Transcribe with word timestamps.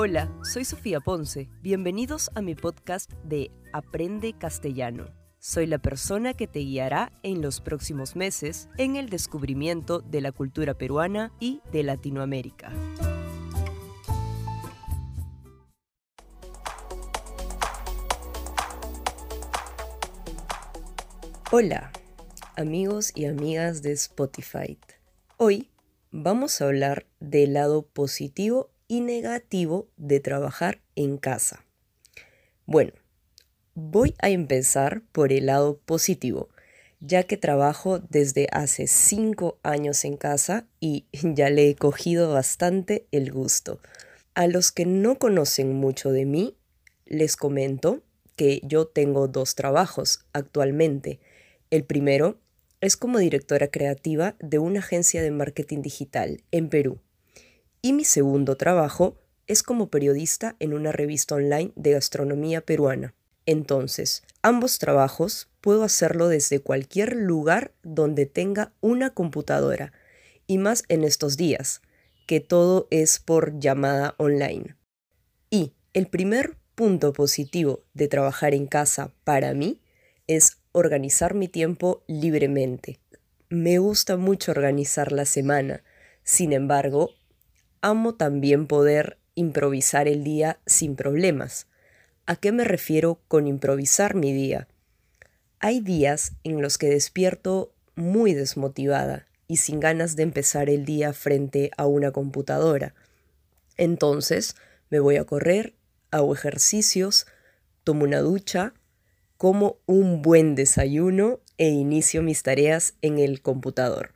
Hola, 0.00 0.32
soy 0.44 0.64
Sofía 0.64 1.00
Ponce. 1.00 1.50
Bienvenidos 1.60 2.30
a 2.36 2.40
mi 2.40 2.54
podcast 2.54 3.12
de 3.24 3.50
Aprende 3.72 4.32
Castellano. 4.32 5.06
Soy 5.40 5.66
la 5.66 5.78
persona 5.78 6.34
que 6.34 6.46
te 6.46 6.60
guiará 6.60 7.10
en 7.24 7.42
los 7.42 7.60
próximos 7.60 8.14
meses 8.14 8.68
en 8.78 8.94
el 8.94 9.08
descubrimiento 9.08 9.98
de 9.98 10.20
la 10.20 10.30
cultura 10.30 10.74
peruana 10.74 11.32
y 11.40 11.62
de 11.72 11.82
Latinoamérica. 11.82 12.72
Hola, 21.50 21.90
amigos 22.56 23.10
y 23.16 23.24
amigas 23.24 23.82
de 23.82 23.90
Spotify. 23.94 24.78
Hoy 25.38 25.72
vamos 26.12 26.60
a 26.60 26.66
hablar 26.66 27.08
del 27.18 27.54
lado 27.54 27.82
positivo 27.82 28.70
y 28.88 29.02
negativo 29.02 29.88
de 29.96 30.18
trabajar 30.18 30.80
en 30.96 31.18
casa. 31.18 31.64
Bueno, 32.66 32.92
voy 33.74 34.14
a 34.20 34.30
empezar 34.30 35.02
por 35.12 35.32
el 35.32 35.46
lado 35.46 35.78
positivo, 35.78 36.48
ya 37.00 37.22
que 37.22 37.36
trabajo 37.36 38.00
desde 38.00 38.48
hace 38.50 38.86
5 38.86 39.58
años 39.62 40.04
en 40.04 40.16
casa 40.16 40.66
y 40.80 41.06
ya 41.22 41.50
le 41.50 41.68
he 41.68 41.76
cogido 41.76 42.32
bastante 42.32 43.06
el 43.12 43.30
gusto. 43.30 43.80
A 44.34 44.46
los 44.46 44.72
que 44.72 44.86
no 44.86 45.18
conocen 45.18 45.74
mucho 45.74 46.10
de 46.10 46.24
mí, 46.24 46.56
les 47.06 47.36
comento 47.36 48.02
que 48.36 48.60
yo 48.62 48.86
tengo 48.86 49.28
dos 49.28 49.54
trabajos 49.54 50.24
actualmente. 50.32 51.18
El 51.70 51.84
primero 51.84 52.38
es 52.80 52.96
como 52.96 53.18
directora 53.18 53.68
creativa 53.68 54.36
de 54.38 54.58
una 54.58 54.78
agencia 54.78 55.22
de 55.22 55.30
marketing 55.30 55.82
digital 55.82 56.42
en 56.52 56.68
Perú. 56.68 57.00
Y 57.88 57.94
mi 57.94 58.04
segundo 58.04 58.58
trabajo 58.58 59.16
es 59.46 59.62
como 59.62 59.88
periodista 59.88 60.56
en 60.58 60.74
una 60.74 60.92
revista 60.92 61.36
online 61.36 61.72
de 61.74 61.92
gastronomía 61.92 62.60
peruana. 62.60 63.14
Entonces, 63.46 64.24
ambos 64.42 64.78
trabajos 64.78 65.48
puedo 65.62 65.84
hacerlo 65.84 66.28
desde 66.28 66.60
cualquier 66.60 67.16
lugar 67.16 67.72
donde 67.82 68.26
tenga 68.26 68.74
una 68.82 69.14
computadora, 69.14 69.94
y 70.46 70.58
más 70.58 70.84
en 70.88 71.02
estos 71.02 71.38
días, 71.38 71.80
que 72.26 72.40
todo 72.40 72.88
es 72.90 73.20
por 73.20 73.58
llamada 73.58 74.14
online. 74.18 74.76
Y 75.48 75.72
el 75.94 76.08
primer 76.08 76.58
punto 76.74 77.14
positivo 77.14 77.84
de 77.94 78.08
trabajar 78.08 78.52
en 78.52 78.66
casa 78.66 79.14
para 79.24 79.54
mí 79.54 79.80
es 80.26 80.58
organizar 80.72 81.32
mi 81.32 81.48
tiempo 81.48 82.04
libremente. 82.06 83.00
Me 83.48 83.78
gusta 83.78 84.18
mucho 84.18 84.50
organizar 84.52 85.10
la 85.10 85.24
semana, 85.24 85.84
sin 86.22 86.52
embargo, 86.52 87.14
amo 87.80 88.14
también 88.14 88.66
poder 88.66 89.18
improvisar 89.34 90.08
el 90.08 90.24
día 90.24 90.58
sin 90.66 90.96
problemas. 90.96 91.66
¿A 92.26 92.36
qué 92.36 92.52
me 92.52 92.64
refiero 92.64 93.20
con 93.28 93.46
improvisar 93.46 94.14
mi 94.14 94.32
día? 94.32 94.68
Hay 95.60 95.80
días 95.80 96.32
en 96.44 96.60
los 96.60 96.78
que 96.78 96.88
despierto 96.88 97.72
muy 97.94 98.34
desmotivada 98.34 99.26
y 99.46 99.56
sin 99.56 99.80
ganas 99.80 100.14
de 100.14 100.24
empezar 100.24 100.68
el 100.68 100.84
día 100.84 101.12
frente 101.12 101.70
a 101.76 101.86
una 101.86 102.12
computadora. 102.12 102.94
Entonces 103.76 104.56
me 104.90 105.00
voy 105.00 105.16
a 105.16 105.24
correr, 105.24 105.74
hago 106.10 106.34
ejercicios, 106.34 107.26
tomo 107.84 108.04
una 108.04 108.20
ducha 108.20 108.74
como 109.36 109.78
un 109.86 110.20
buen 110.20 110.54
desayuno 110.54 111.40
e 111.58 111.68
inicio 111.68 112.22
mis 112.22 112.42
tareas 112.42 112.94
en 113.02 113.18
el 113.18 113.40
computador. 113.40 114.12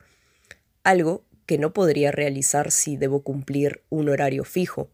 Algo 0.83 1.23
que 1.45 1.57
no 1.57 1.73
podría 1.73 2.11
realizar 2.11 2.71
si 2.71 2.97
debo 2.97 3.23
cumplir 3.23 3.83
un 3.89 4.09
horario 4.09 4.43
fijo. 4.43 4.89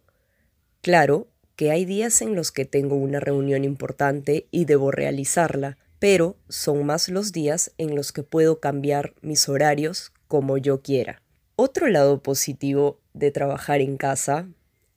Claro 0.81 1.27
que 1.55 1.71
hay 1.71 1.85
días 1.85 2.21
en 2.21 2.35
los 2.35 2.51
que 2.51 2.65
tengo 2.65 2.95
una 2.95 3.19
reunión 3.19 3.63
importante 3.63 4.47
y 4.51 4.65
debo 4.65 4.91
realizarla, 4.91 5.77
pero 5.99 6.37
son 6.47 6.85
más 6.85 7.09
los 7.09 7.31
días 7.31 7.71
en 7.77 7.95
los 7.95 8.11
que 8.11 8.23
puedo 8.23 8.59
cambiar 8.59 9.13
mis 9.21 9.49
horarios 9.49 10.13
como 10.27 10.57
yo 10.57 10.81
quiera. 10.81 11.21
Otro 11.55 11.87
lado 11.87 12.23
positivo 12.23 12.99
de 13.13 13.31
trabajar 13.31 13.81
en 13.81 13.97
casa 13.97 14.47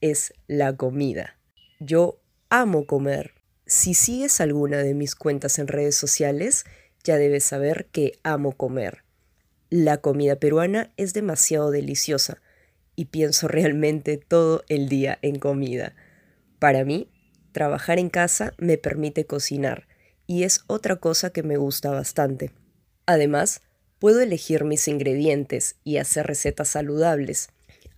es 0.00 0.32
la 0.46 0.76
comida. 0.76 1.38
Yo 1.80 2.20
amo 2.48 2.86
comer 2.86 3.42
si 3.72 3.94
sigues 3.94 4.40
alguna 4.42 4.78
de 4.78 4.92
mis 4.92 5.14
cuentas 5.14 5.58
en 5.58 5.66
redes 5.66 5.96
sociales, 5.96 6.64
ya 7.04 7.16
debes 7.16 7.44
saber 7.44 7.86
que 7.90 8.18
amo 8.22 8.52
comer. 8.52 9.02
La 9.72 10.02
comida 10.02 10.36
peruana 10.36 10.92
es 10.98 11.14
demasiado 11.14 11.70
deliciosa 11.70 12.42
y 12.94 13.06
pienso 13.06 13.48
realmente 13.48 14.18
todo 14.18 14.64
el 14.68 14.90
día 14.90 15.18
en 15.22 15.38
comida. 15.38 15.96
Para 16.58 16.84
mí, 16.84 17.08
trabajar 17.52 17.98
en 17.98 18.10
casa 18.10 18.52
me 18.58 18.76
permite 18.76 19.24
cocinar 19.24 19.88
y 20.26 20.42
es 20.42 20.60
otra 20.66 20.96
cosa 20.96 21.30
que 21.30 21.42
me 21.42 21.56
gusta 21.56 21.90
bastante. 21.90 22.50
Además, 23.06 23.62
puedo 23.98 24.20
elegir 24.20 24.64
mis 24.64 24.86
ingredientes 24.88 25.76
y 25.84 25.96
hacer 25.96 26.26
recetas 26.26 26.68
saludables. 26.68 27.48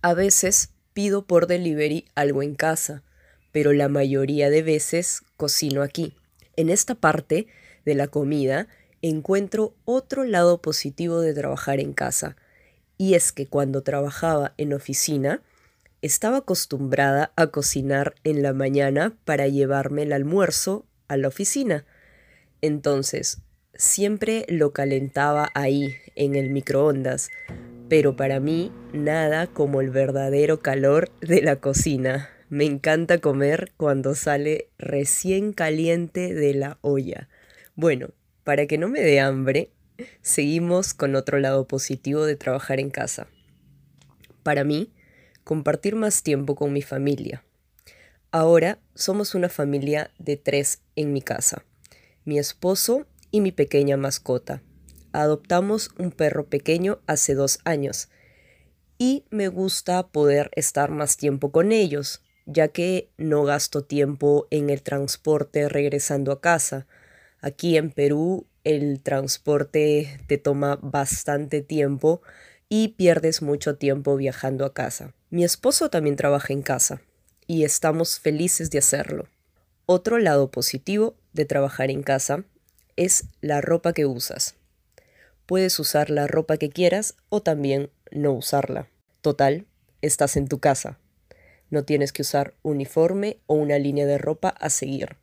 A 0.01 0.13
veces 0.13 0.69
pido 0.93 1.27
por 1.27 1.45
delivery 1.45 2.05
algo 2.15 2.41
en 2.41 2.55
casa 2.55 3.03
pero 3.51 3.71
la 3.71 3.87
mayoría 3.87 4.49
de 4.49 4.61
veces 4.63 5.21
cocino 5.37 5.81
aquí. 5.81 6.13
En 6.57 6.69
esta 6.69 6.93
parte 6.93 7.47
de 7.85 7.95
la 7.95 8.07
comida 8.07 8.67
encuentro 9.09 9.73
otro 9.85 10.23
lado 10.23 10.61
positivo 10.61 11.21
de 11.21 11.33
trabajar 11.33 11.79
en 11.79 11.93
casa, 11.93 12.35
y 12.97 13.13
es 13.13 13.31
que 13.31 13.47
cuando 13.47 13.83
trabajaba 13.83 14.53
en 14.57 14.73
oficina, 14.73 15.41
estaba 16.01 16.37
acostumbrada 16.37 17.31
a 17.35 17.47
cocinar 17.47 18.15
en 18.23 18.43
la 18.43 18.53
mañana 18.53 19.17
para 19.25 19.47
llevarme 19.47 20.03
el 20.03 20.13
almuerzo 20.13 20.85
a 21.07 21.17
la 21.17 21.27
oficina. 21.27 21.85
Entonces, 22.61 23.41
siempre 23.73 24.45
lo 24.47 24.71
calentaba 24.71 25.49
ahí, 25.53 25.95
en 26.15 26.35
el 26.35 26.49
microondas, 26.49 27.29
pero 27.89 28.15
para 28.15 28.39
mí 28.39 28.71
nada 28.93 29.47
como 29.47 29.81
el 29.81 29.89
verdadero 29.89 30.61
calor 30.61 31.11
de 31.21 31.41
la 31.41 31.57
cocina. 31.57 32.29
Me 32.49 32.65
encanta 32.65 33.19
comer 33.19 33.71
cuando 33.77 34.15
sale 34.15 34.69
recién 34.77 35.53
caliente 35.53 36.33
de 36.33 36.53
la 36.53 36.77
olla. 36.81 37.27
Bueno, 37.75 38.09
para 38.45 38.67
que 38.67 38.77
no 38.77 38.87
me 38.87 39.01
dé 39.01 39.19
hambre, 39.19 39.71
seguimos 40.21 40.93
con 40.93 41.15
otro 41.15 41.39
lado 41.39 41.67
positivo 41.67 42.25
de 42.25 42.37
trabajar 42.37 42.79
en 42.79 42.91
casa. 42.91 43.27
Para 44.43 44.63
mí, 44.63 44.93
compartir 45.43 45.95
más 45.95 46.23
tiempo 46.23 46.55
con 46.55 46.71
mi 46.71 46.81
familia. 46.81 47.43
Ahora 48.31 48.79
somos 48.93 49.35
una 49.35 49.49
familia 49.49 50.11
de 50.19 50.37
tres 50.37 50.81
en 50.95 51.11
mi 51.11 51.21
casa. 51.21 51.65
Mi 52.23 52.37
esposo 52.37 53.07
y 53.31 53.41
mi 53.41 53.51
pequeña 53.51 53.97
mascota. 53.97 54.61
Adoptamos 55.11 55.89
un 55.97 56.11
perro 56.11 56.45
pequeño 56.45 56.99
hace 57.07 57.33
dos 57.33 57.59
años 57.63 58.09
y 58.97 59.25
me 59.29 59.47
gusta 59.47 60.07
poder 60.07 60.51
estar 60.55 60.91
más 60.91 61.17
tiempo 61.17 61.51
con 61.51 61.71
ellos, 61.71 62.21
ya 62.45 62.67
que 62.67 63.09
no 63.17 63.43
gasto 63.43 63.83
tiempo 63.83 64.47
en 64.51 64.69
el 64.69 64.83
transporte 64.83 65.67
regresando 65.67 66.31
a 66.31 66.41
casa. 66.41 66.85
Aquí 67.45 67.77
en 67.77 67.91
Perú 67.91 68.47
el 68.63 69.03
transporte 69.03 70.19
te 70.25 70.39
toma 70.39 70.79
bastante 70.81 71.61
tiempo 71.61 72.23
y 72.69 72.95
pierdes 72.97 73.43
mucho 73.43 73.77
tiempo 73.77 74.15
viajando 74.15 74.65
a 74.65 74.73
casa. 74.73 75.13
Mi 75.29 75.43
esposo 75.43 75.91
también 75.91 76.15
trabaja 76.15 76.53
en 76.53 76.63
casa 76.63 77.03
y 77.45 77.63
estamos 77.63 78.19
felices 78.19 78.71
de 78.71 78.79
hacerlo. 78.79 79.27
Otro 79.85 80.17
lado 80.17 80.49
positivo 80.49 81.17
de 81.33 81.45
trabajar 81.45 81.91
en 81.91 82.01
casa 82.01 82.45
es 82.95 83.25
la 83.41 83.61
ropa 83.61 83.93
que 83.93 84.07
usas. 84.07 84.55
Puedes 85.45 85.77
usar 85.77 86.09
la 86.09 86.25
ropa 86.25 86.57
que 86.57 86.71
quieras 86.71 87.13
o 87.29 87.43
también 87.43 87.91
no 88.09 88.33
usarla. 88.33 88.87
Total, 89.21 89.67
estás 90.01 90.35
en 90.35 90.47
tu 90.47 90.57
casa. 90.57 90.97
No 91.69 91.85
tienes 91.85 92.11
que 92.11 92.23
usar 92.23 92.55
uniforme 92.63 93.37
o 93.45 93.53
una 93.53 93.77
línea 93.77 94.07
de 94.07 94.17
ropa 94.17 94.49
a 94.49 94.71
seguir. 94.71 95.17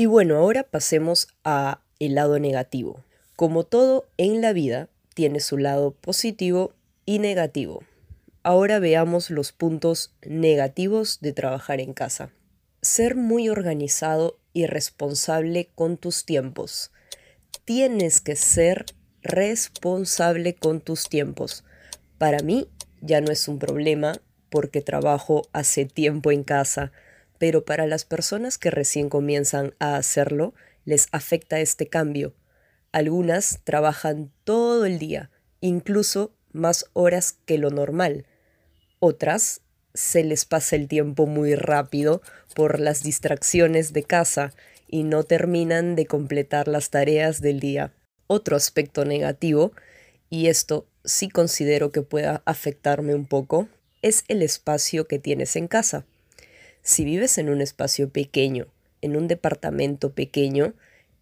Y 0.00 0.06
bueno, 0.06 0.38
ahora 0.38 0.62
pasemos 0.62 1.28
a 1.44 1.82
el 1.98 2.14
lado 2.14 2.38
negativo. 2.38 3.04
Como 3.36 3.64
todo 3.64 4.08
en 4.16 4.40
la 4.40 4.54
vida, 4.54 4.88
tiene 5.12 5.40
su 5.40 5.58
lado 5.58 5.90
positivo 5.90 6.72
y 7.04 7.18
negativo. 7.18 7.84
Ahora 8.42 8.78
veamos 8.78 9.28
los 9.28 9.52
puntos 9.52 10.14
negativos 10.22 11.20
de 11.20 11.34
trabajar 11.34 11.82
en 11.82 11.92
casa. 11.92 12.30
Ser 12.80 13.14
muy 13.14 13.50
organizado 13.50 14.38
y 14.54 14.64
responsable 14.64 15.68
con 15.74 15.98
tus 15.98 16.24
tiempos. 16.24 16.92
Tienes 17.66 18.22
que 18.22 18.36
ser 18.36 18.86
responsable 19.20 20.54
con 20.54 20.80
tus 20.80 21.10
tiempos. 21.10 21.62
Para 22.16 22.38
mí 22.38 22.70
ya 23.02 23.20
no 23.20 23.30
es 23.30 23.48
un 23.48 23.58
problema 23.58 24.14
porque 24.48 24.80
trabajo 24.80 25.42
hace 25.52 25.84
tiempo 25.84 26.32
en 26.32 26.42
casa, 26.42 26.90
pero 27.40 27.64
para 27.64 27.86
las 27.86 28.04
personas 28.04 28.58
que 28.58 28.70
recién 28.70 29.08
comienzan 29.08 29.72
a 29.78 29.96
hacerlo, 29.96 30.52
les 30.84 31.08
afecta 31.10 31.58
este 31.58 31.86
cambio. 31.86 32.34
Algunas 32.92 33.60
trabajan 33.64 34.30
todo 34.44 34.84
el 34.84 34.98
día, 34.98 35.30
incluso 35.62 36.34
más 36.52 36.84
horas 36.92 37.38
que 37.46 37.56
lo 37.56 37.70
normal. 37.70 38.26
Otras 38.98 39.62
se 39.94 40.22
les 40.22 40.44
pasa 40.44 40.76
el 40.76 40.86
tiempo 40.86 41.24
muy 41.24 41.54
rápido 41.54 42.20
por 42.54 42.78
las 42.78 43.02
distracciones 43.02 43.94
de 43.94 44.02
casa 44.02 44.52
y 44.86 45.04
no 45.04 45.24
terminan 45.24 45.96
de 45.96 46.04
completar 46.04 46.68
las 46.68 46.90
tareas 46.90 47.40
del 47.40 47.58
día. 47.58 47.94
Otro 48.26 48.54
aspecto 48.54 49.06
negativo, 49.06 49.72
y 50.28 50.48
esto 50.48 50.86
sí 51.06 51.30
considero 51.30 51.90
que 51.90 52.02
pueda 52.02 52.42
afectarme 52.44 53.14
un 53.14 53.24
poco, 53.24 53.66
es 54.02 54.24
el 54.28 54.42
espacio 54.42 55.06
que 55.06 55.18
tienes 55.18 55.56
en 55.56 55.68
casa. 55.68 56.04
Si 56.82 57.04
vives 57.04 57.38
en 57.38 57.50
un 57.50 57.60
espacio 57.60 58.10
pequeño, 58.10 58.66
en 59.02 59.16
un 59.16 59.28
departamento 59.28 60.12
pequeño, 60.12 60.74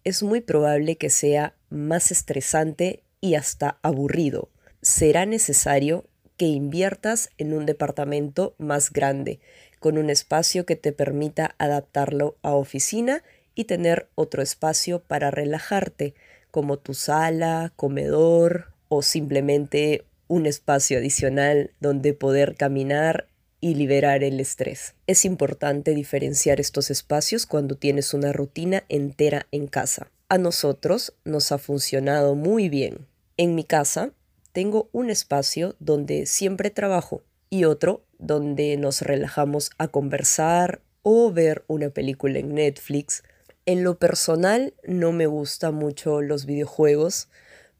es 0.03 0.23
muy 0.23 0.41
probable 0.41 0.95
que 0.95 1.09
sea 1.09 1.53
más 1.69 2.11
estresante 2.11 3.03
y 3.21 3.35
hasta 3.35 3.77
aburrido. 3.81 4.49
Será 4.81 5.25
necesario 5.25 6.05
que 6.37 6.47
inviertas 6.47 7.29
en 7.37 7.53
un 7.53 7.65
departamento 7.65 8.55
más 8.57 8.91
grande, 8.91 9.39
con 9.79 9.97
un 9.97 10.09
espacio 10.09 10.65
que 10.65 10.75
te 10.75 10.93
permita 10.93 11.55
adaptarlo 11.57 12.37
a 12.41 12.53
oficina 12.53 13.23
y 13.55 13.65
tener 13.65 14.07
otro 14.15 14.41
espacio 14.41 15.01
para 15.01 15.31
relajarte, 15.31 16.13
como 16.49 16.77
tu 16.77 16.93
sala, 16.93 17.73
comedor 17.75 18.71
o 18.87 19.01
simplemente 19.01 20.05
un 20.29 20.45
espacio 20.45 20.97
adicional 20.97 21.71
donde 21.79 22.13
poder 22.13 22.55
caminar 22.55 23.27
y 23.61 23.75
liberar 23.75 24.23
el 24.23 24.39
estrés. 24.39 24.95
Es 25.07 25.25
importante 25.25 25.93
diferenciar 25.93 26.59
estos 26.59 26.89
espacios 26.91 27.45
cuando 27.45 27.75
tienes 27.75 28.13
una 28.13 28.31
rutina 28.31 28.83
entera 28.89 29.47
en 29.51 29.67
casa. 29.67 30.11
A 30.29 30.37
nosotros 30.37 31.13
nos 31.25 31.51
ha 31.51 31.57
funcionado 31.57 32.35
muy 32.35 32.69
bien. 32.69 33.07
En 33.37 33.55
mi 33.55 33.63
casa 33.63 34.11
tengo 34.51 34.89
un 34.91 35.09
espacio 35.09 35.75
donde 35.79 36.25
siempre 36.25 36.69
trabajo 36.69 37.23
y 37.49 37.63
otro 37.63 38.03
donde 38.17 38.77
nos 38.77 39.01
relajamos 39.01 39.71
a 39.77 39.87
conversar 39.87 40.81
o 41.01 41.31
ver 41.31 41.63
una 41.67 41.89
película 41.89 42.39
en 42.39 42.53
Netflix. 42.53 43.23
En 43.65 43.83
lo 43.83 43.97
personal 43.97 44.73
no 44.85 45.11
me 45.11 45.27
gustan 45.27 45.75
mucho 45.75 46.21
los 46.21 46.45
videojuegos, 46.45 47.29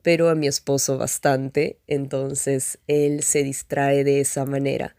pero 0.02 0.30
a 0.30 0.36
mi 0.36 0.48
esposo 0.48 0.98
bastante, 0.98 1.78
entonces 1.88 2.80
él 2.88 3.22
se 3.22 3.44
distrae 3.44 4.04
de 4.04 4.22
esa 4.22 4.46
manera. 4.46 4.96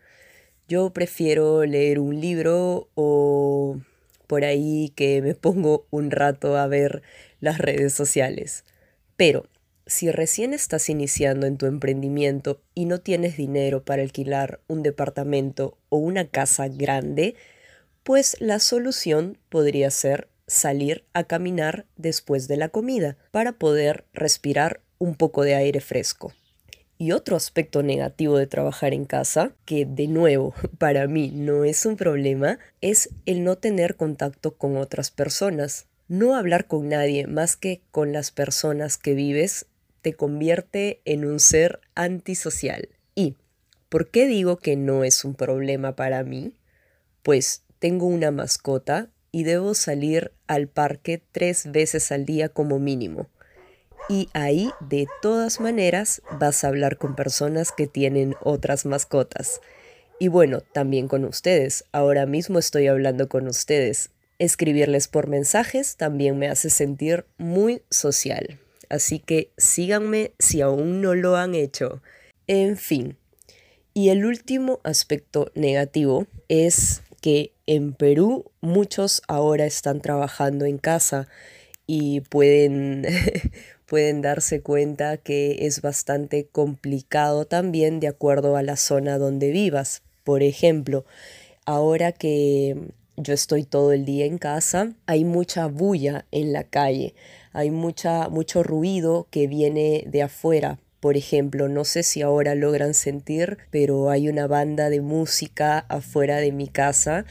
Yo 0.71 0.91
prefiero 0.93 1.65
leer 1.65 1.99
un 1.99 2.21
libro 2.21 2.91
o 2.95 3.81
por 4.29 4.45
ahí 4.45 4.93
que 4.95 5.21
me 5.21 5.35
pongo 5.35 5.89
un 5.91 6.13
rato 6.13 6.57
a 6.57 6.69
ver 6.69 7.03
las 7.41 7.59
redes 7.59 7.93
sociales. 7.93 8.63
Pero 9.17 9.49
si 9.87 10.13
recién 10.13 10.55
estás 10.55 10.89
iniciando 10.89 11.49
en 11.49 11.57
tu 11.57 11.67
emprendimiento 11.67 12.63
y 12.73 12.85
no 12.85 13.01
tienes 13.01 13.37
dinero 13.37 13.85
para 13.85 14.03
alquilar 14.03 14.61
un 14.69 14.85
departamento 14.85 15.77
o 15.89 15.97
una 15.97 16.29
casa 16.29 16.69
grande, 16.69 17.35
pues 18.05 18.37
la 18.39 18.61
solución 18.61 19.39
podría 19.49 19.91
ser 19.91 20.29
salir 20.47 21.05
a 21.15 21.25
caminar 21.25 21.85
después 21.97 22.47
de 22.47 22.59
la 22.59 22.69
comida 22.69 23.17
para 23.33 23.55
poder 23.55 24.05
respirar 24.13 24.83
un 24.99 25.17
poco 25.17 25.43
de 25.43 25.57
aire 25.57 25.81
fresco. 25.81 26.33
Y 27.01 27.13
otro 27.13 27.35
aspecto 27.35 27.83
negativo 27.83 28.37
de 28.37 28.47
trabajar 28.47 28.93
en 28.93 29.07
casa, 29.07 29.53
que 29.65 29.87
de 29.87 30.07
nuevo 30.07 30.53
para 30.79 31.07
mí 31.07 31.31
no 31.35 31.65
es 31.65 31.87
un 31.87 31.97
problema, 31.97 32.59
es 32.83 33.09
el 33.25 33.43
no 33.43 33.57
tener 33.57 33.97
contacto 33.97 34.55
con 34.59 34.77
otras 34.77 35.11
personas. 35.11 35.87
No 36.09 36.37
hablar 36.37 36.67
con 36.67 36.91
nadie 36.91 37.27
más 37.27 37.57
que 37.57 37.81
con 37.91 38.13
las 38.13 38.31
personas 38.31 38.99
que 38.99 39.15
vives 39.15 39.65
te 40.03 40.13
convierte 40.13 41.01
en 41.07 41.25
un 41.25 41.41
ser 41.41 41.81
antisocial. 41.95 42.91
¿Y 43.15 43.37
por 43.89 44.11
qué 44.11 44.27
digo 44.27 44.59
que 44.59 44.77
no 44.77 45.03
es 45.03 45.25
un 45.25 45.35
problema 45.35 45.97
para 45.97 46.23
mí? 46.23 46.53
Pues 47.23 47.63
tengo 47.79 48.09
una 48.09 48.31
mascota 48.31 49.09
y 49.33 49.45
debo 49.45 49.73
salir 49.73 50.33
al 50.47 50.69
parque 50.69 51.23
tres 51.33 51.73
veces 51.73 52.13
al 52.13 52.27
día 52.27 52.51
como 52.51 52.79
mínimo 52.79 53.31
y 54.11 54.29
ahí 54.33 54.73
de 54.81 55.07
todas 55.23 55.61
maneras 55.61 56.21
vas 56.33 56.65
a 56.65 56.69
hablar 56.69 56.99
con 56.99 57.15
personas 57.15 57.71
que 57.71 57.87
tienen 57.87 58.35
otras 58.43 58.85
mascotas. 58.85 59.61
Y 60.19 60.27
bueno, 60.27 60.63
también 60.63 61.07
con 61.07 61.25
ustedes. 61.25 61.85
Ahora 61.93 62.27
mismo 62.27 62.59
estoy 62.59 62.89
hablando 62.89 63.29
con 63.29 63.47
ustedes. 63.47 64.11
Escribirles 64.41 65.07
por 65.07 65.29
mensajes 65.29 65.97
también 65.97 66.41
me 66.41 66.49
hace 66.49 66.71
sentir 66.71 67.25
muy 67.39 67.83
social. 67.89 68.59
Así 68.89 69.21
que 69.21 69.53
síganme 69.57 70.33
si 70.41 70.61
aún 70.61 71.01
no 71.01 71.15
lo 71.15 71.37
han 71.37 71.55
hecho. 71.55 72.03
En 72.49 72.77
fin. 72.77 73.17
Y 73.95 74.09
el 74.09 74.25
último 74.25 74.81
aspecto 74.83 75.53
negativo 75.55 76.27
es 76.49 77.03
que 77.21 77.53
en 77.67 77.93
Perú 77.93 78.51
muchos 78.61 79.23
ahora 79.29 79.67
están 79.67 80.01
trabajando 80.01 80.65
en 80.65 80.79
casa 80.79 81.29
y 81.87 82.23
pueden 82.23 83.05
pueden 83.91 84.23
darse 84.23 84.61
cuenta 84.61 85.17
que 85.17 85.67
es 85.67 85.83
bastante 85.83 86.47
complicado 86.47 87.45
también 87.45 87.99
de 87.99 88.07
acuerdo 88.07 88.57
a 88.57 88.63
la 88.63 88.77
zona 88.77 89.19
donde 89.19 89.51
vivas. 89.51 90.03
Por 90.23 90.45
ejemplo, 90.45 91.05
ahora 91.67 92.13
que 92.13 92.77
yo 93.17 93.35
estoy 93.35 93.65
todo 93.65 93.93
el 93.93 94.05
día 94.05 94.27
en 94.27 94.39
casa, 94.39 94.93
hay 95.07 95.25
mucha 95.25 95.67
bulla 95.67 96.25
en 96.31 96.53
la 96.53 96.63
calle, 96.63 97.17
hay 97.53 97.73
mucha, 97.73 98.29
mucho 98.29 98.63
ruido 98.63 99.27
que 99.29 99.49
viene 99.49 100.05
de 100.07 100.23
afuera. 100.23 100.79
Por 101.01 101.17
ejemplo, 101.17 101.69
no 101.69 101.85
sé 101.85 102.05
si 102.05 102.23
ahora 102.23 102.55
logran 102.55 102.95
sentir, 102.95 103.59
pero 103.73 104.11
hay 104.11 104.29
una 104.29 104.47
banda 104.47 104.89
de 104.89 105.01
música 105.01 105.81
afuera 105.89 106.37
de 106.37 106.53
mi 106.53 106.69
casa 106.69 107.25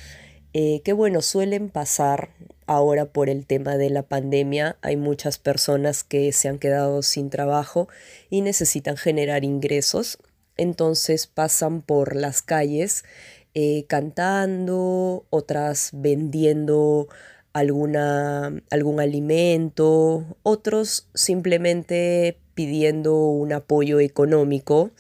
eh, 0.52 0.82
que 0.84 0.92
bueno, 0.92 1.22
suelen 1.22 1.70
pasar 1.70 2.32
ahora 2.70 3.06
por 3.06 3.30
el 3.32 3.48
tema 3.48 3.78
de 3.78 3.90
la 3.90 4.04
pandemia. 4.04 4.78
Hay 4.82 4.96
muchas 4.96 5.40
personas 5.40 6.04
que 6.04 6.32
se 6.32 6.50
han 6.50 6.60
quedado 6.60 7.02
sin 7.02 7.32
trabajo 7.32 7.90
y 8.30 8.42
necesitan 8.42 8.96
generar 8.96 9.44
ingresos. 9.44 10.20
Entonces 10.56 11.26
pasan 11.26 11.82
por 11.82 12.16
las 12.16 12.44
calles 12.44 13.04
eh, 13.56 13.86
cantando, 13.88 15.26
otras 15.32 15.90
vendiendo 15.94 17.08
alguna, 17.54 18.62
algún 18.70 19.00
alimento, 19.00 20.38
otros 20.44 21.08
simplemente 21.16 22.38
pidiendo 22.54 23.16
un 23.16 23.52
apoyo 23.52 24.00
económico. 24.00 24.92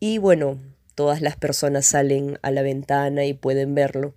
Y 0.00 0.18
bueno, 0.18 0.58
todas 0.94 1.22
las 1.22 1.36
personas 1.36 1.86
salen 1.86 2.38
a 2.42 2.50
la 2.50 2.60
ventana 2.60 3.24
y 3.24 3.32
pueden 3.32 3.74
verlo. 3.74 4.12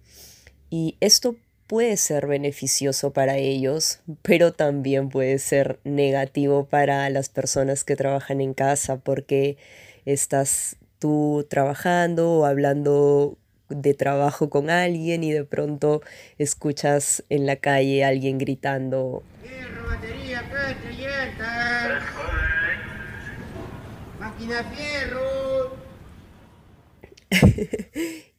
Y 0.69 0.97
esto 0.99 1.37
puede 1.73 1.97
ser 1.97 2.27
beneficioso 2.27 3.13
para 3.13 3.37
ellos, 3.37 4.01
pero 4.21 4.53
también 4.53 5.09
puede 5.09 5.39
ser 5.39 5.79
negativo 5.83 6.65
para 6.65 7.09
las 7.09 7.29
personas 7.29 7.83
que 7.83 7.95
trabajan 7.95 8.41
en 8.41 8.53
casa 8.53 8.97
porque 8.97 9.57
estás 10.05 10.75
tú 10.99 11.47
trabajando 11.49 12.31
o 12.31 12.45
hablando 12.45 13.39
de 13.69 13.95
trabajo 13.95 14.51
con 14.51 14.69
alguien 14.69 15.23
y 15.23 15.31
de 15.31 15.45
pronto 15.45 16.03
escuchas 16.37 17.23
en 17.29 17.47
la 17.47 17.55
calle 17.55 18.03
a 18.03 18.09
alguien 18.09 18.37
gritando. 18.37 19.23
Fierro, 19.41 19.87
batería, 19.87 20.43
Máquina 24.19 24.63
fierro. 24.75 25.75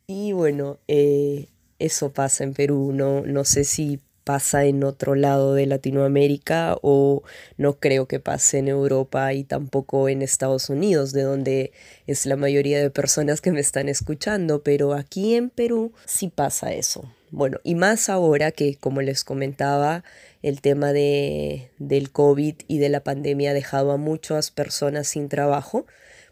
y 0.06 0.30
bueno, 0.30 0.78
eh, 0.86 1.48
eso 1.78 2.12
pasa 2.12 2.44
en 2.44 2.54
Perú, 2.54 2.92
no, 2.92 3.22
no 3.22 3.44
sé 3.44 3.64
si 3.64 4.00
pasa 4.24 4.64
en 4.64 4.82
otro 4.84 5.14
lado 5.14 5.54
de 5.54 5.66
Latinoamérica 5.66 6.76
o 6.82 7.22
no 7.58 7.78
creo 7.78 8.08
que 8.08 8.20
pase 8.20 8.58
en 8.58 8.68
Europa 8.68 9.32
y 9.34 9.44
tampoco 9.44 10.08
en 10.08 10.22
Estados 10.22 10.70
Unidos, 10.70 11.12
de 11.12 11.22
donde 11.22 11.72
es 12.06 12.24
la 12.26 12.36
mayoría 12.36 12.80
de 12.80 12.90
personas 12.90 13.40
que 13.40 13.52
me 13.52 13.60
están 13.60 13.88
escuchando, 13.88 14.62
pero 14.62 14.94
aquí 14.94 15.34
en 15.34 15.50
Perú 15.50 15.92
sí 16.06 16.28
pasa 16.28 16.72
eso. 16.72 17.12
Bueno, 17.30 17.58
y 17.64 17.74
más 17.74 18.08
ahora 18.08 18.50
que, 18.50 18.76
como 18.76 19.02
les 19.02 19.24
comentaba, 19.24 20.04
el 20.42 20.60
tema 20.60 20.92
de, 20.92 21.70
del 21.78 22.10
COVID 22.10 22.54
y 22.68 22.78
de 22.78 22.88
la 22.88 23.00
pandemia 23.00 23.50
ha 23.50 23.54
dejado 23.54 23.92
a 23.92 23.96
muchas 23.96 24.50
personas 24.50 25.08
sin 25.08 25.28
trabajo, 25.28 25.86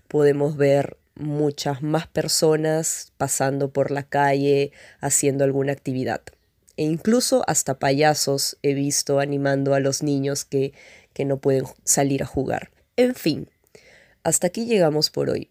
podemos 0.06 0.56
ver 0.56 0.96
muchas 1.14 1.82
más 1.82 2.06
personas 2.06 3.12
pasando 3.16 3.70
por 3.70 3.90
la 3.90 4.02
calle 4.02 4.72
haciendo 5.00 5.44
alguna 5.44 5.72
actividad. 5.72 6.22
E 6.76 6.84
incluso 6.84 7.44
hasta 7.46 7.78
payasos 7.78 8.56
he 8.62 8.74
visto 8.74 9.20
animando 9.20 9.74
a 9.74 9.80
los 9.80 10.02
niños 10.02 10.44
que, 10.44 10.72
que 11.12 11.24
no 11.24 11.38
pueden 11.38 11.64
salir 11.84 12.22
a 12.22 12.26
jugar. 12.26 12.70
En 12.96 13.14
fin, 13.14 13.48
hasta 14.24 14.46
aquí 14.46 14.64
llegamos 14.66 15.10
por 15.10 15.30
hoy. 15.30 15.50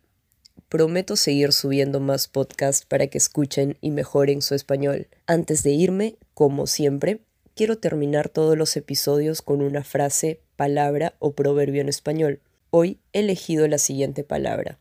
Prometo 0.67 1.15
seguir 1.15 1.51
subiendo 1.51 1.99
más 1.99 2.27
podcasts 2.27 2.85
para 2.85 3.07
que 3.07 3.17
escuchen 3.17 3.77
y 3.81 3.91
mejoren 3.91 4.41
su 4.41 4.55
español. 4.55 5.07
Antes 5.27 5.63
de 5.63 5.71
irme, 5.71 6.15
como 6.33 6.65
siempre, 6.65 7.21
quiero 7.55 7.77
terminar 7.77 8.29
todos 8.29 8.57
los 8.57 8.75
episodios 8.77 9.41
con 9.41 9.61
una 9.61 9.83
frase, 9.83 10.39
palabra 10.55 11.13
o 11.19 11.33
proverbio 11.33 11.81
en 11.81 11.89
español. 11.89 12.39
Hoy 12.69 12.99
he 13.11 13.19
elegido 13.19 13.67
la 13.67 13.77
siguiente 13.77 14.23
palabra 14.23 14.79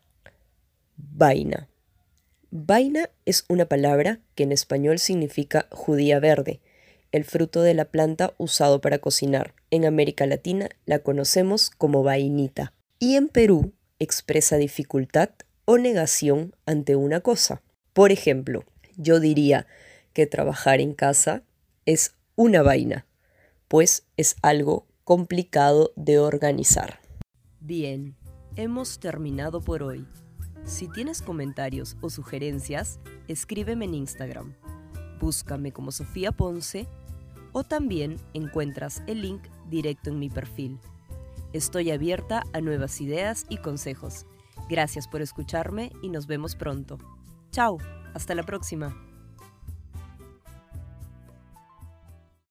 vaina. 1.11 1.69
Vaina 2.51 3.09
es 3.25 3.45
una 3.47 3.65
palabra 3.65 4.19
que 4.35 4.43
en 4.43 4.51
español 4.51 4.99
significa 4.99 5.67
judía 5.71 6.19
verde, 6.19 6.61
el 7.11 7.23
fruto 7.23 7.61
de 7.61 7.73
la 7.73 7.85
planta 7.85 8.33
usado 8.37 8.81
para 8.81 8.99
cocinar. 8.99 9.53
En 9.69 9.85
América 9.85 10.25
Latina 10.25 10.69
la 10.85 10.99
conocemos 10.99 11.69
como 11.69 12.03
vainita. 12.03 12.73
Y 12.99 13.15
en 13.15 13.27
Perú 13.29 13.73
expresa 13.99 14.57
dificultad 14.57 15.29
o 15.65 15.77
negación 15.77 16.55
ante 16.65 16.95
una 16.95 17.21
cosa. 17.21 17.61
Por 17.93 18.11
ejemplo, 18.11 18.65
yo 18.97 19.19
diría 19.19 19.67
que 20.13 20.27
trabajar 20.27 20.81
en 20.81 20.93
casa 20.93 21.43
es 21.85 22.15
una 22.35 22.61
vaina, 22.61 23.05
pues 23.67 24.05
es 24.17 24.35
algo 24.41 24.87
complicado 25.03 25.93
de 25.95 26.19
organizar. 26.19 26.99
Bien, 27.59 28.15
hemos 28.55 28.99
terminado 28.99 29.61
por 29.61 29.83
hoy. 29.83 30.05
Si 30.65 30.87
tienes 30.87 31.21
comentarios 31.21 31.97
o 32.01 32.09
sugerencias, 32.09 32.99
escríbeme 33.27 33.85
en 33.85 33.95
Instagram. 33.95 34.53
Búscame 35.19 35.71
como 35.71 35.91
Sofía 35.91 36.31
Ponce 36.31 36.87
o 37.51 37.63
también 37.63 38.17
encuentras 38.33 39.03
el 39.07 39.21
link 39.21 39.41
directo 39.69 40.09
en 40.09 40.19
mi 40.19 40.29
perfil. 40.29 40.79
Estoy 41.53 41.91
abierta 41.91 42.43
a 42.53 42.61
nuevas 42.61 43.01
ideas 43.01 43.45
y 43.49 43.57
consejos. 43.57 44.25
Gracias 44.69 45.07
por 45.07 45.21
escucharme 45.21 45.91
y 46.01 46.09
nos 46.09 46.27
vemos 46.27 46.55
pronto. 46.55 46.97
Chao, 47.51 47.77
hasta 48.13 48.35
la 48.35 48.43
próxima. 48.43 49.10